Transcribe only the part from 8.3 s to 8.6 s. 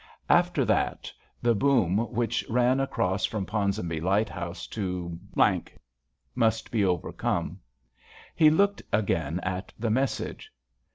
He